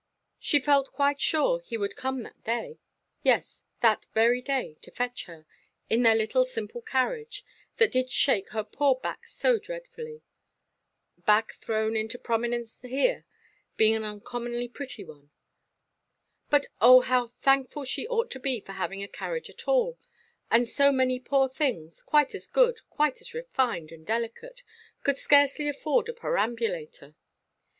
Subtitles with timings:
[0.39, 5.45] She felt quite sure he would come that day—yes, that very day—to fetch her,
[5.91, 7.45] in their little simple carriage,
[7.77, 13.25] that did shake her poor back so dreadfully"—back thrown into prominence here,
[13.77, 19.07] being an uncommonly pretty one—"but oh, how thankful she ought to be for having a
[19.07, 19.99] carriage at all,
[20.49, 26.13] and so many poor things—quite as good, quite as refined, and delicate—could scarcely afford a
[26.13, 27.13] perambulator!